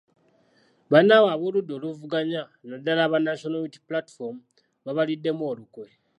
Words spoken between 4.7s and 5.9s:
baabaliddemu olukwe.